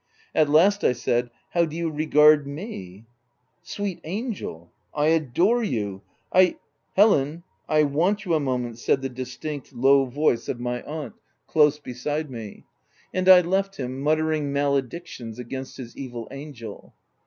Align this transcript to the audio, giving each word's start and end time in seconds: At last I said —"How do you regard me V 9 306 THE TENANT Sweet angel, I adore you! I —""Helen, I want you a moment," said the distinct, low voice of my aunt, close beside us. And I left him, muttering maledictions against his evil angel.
At 0.33 0.49
last 0.49 0.83
I 0.83 0.93
said 0.93 1.29
—"How 1.53 1.63
do 1.65 1.75
you 1.75 1.91
regard 1.91 2.47
me 2.47 2.65
V 3.63 3.83
9 3.83 3.95
306 4.01 4.01
THE 4.01 4.01
TENANT 4.01 4.01
Sweet 4.01 4.09
angel, 4.09 4.71
I 4.95 5.05
adore 5.09 5.61
you! 5.63 6.01
I 6.33 6.55
—""Helen, 6.97 7.43
I 7.69 7.83
want 7.83 8.25
you 8.25 8.33
a 8.33 8.39
moment," 8.39 8.79
said 8.79 9.03
the 9.03 9.09
distinct, 9.09 9.73
low 9.73 10.05
voice 10.05 10.49
of 10.49 10.59
my 10.59 10.81
aunt, 10.81 11.13
close 11.45 11.77
beside 11.77 12.33
us. 12.33 12.63
And 13.13 13.29
I 13.29 13.41
left 13.41 13.75
him, 13.75 14.01
muttering 14.01 14.51
maledictions 14.51 15.37
against 15.37 15.77
his 15.77 15.95
evil 15.95 16.27
angel. 16.31 16.95